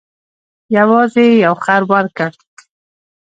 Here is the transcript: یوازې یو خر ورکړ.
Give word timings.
یوازې 0.77 1.25
یو 1.45 1.55
خر 1.63 1.81
ورکړ. 1.91 2.31